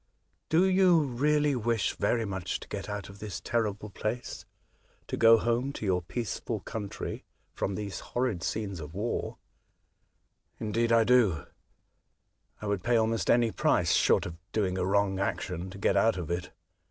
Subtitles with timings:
[0.49, 4.45] ''Do you really wish very much to get out of this terrible place;
[5.05, 6.07] to go home to your The Escape.
[6.09, 9.37] 15 peaceful country from these horrid scenes of war?"
[10.23, 11.45] *' Indeed, I do;
[12.59, 16.17] I would pay almost any price, short of doing a wrong action, to get out
[16.17, 16.49] of it.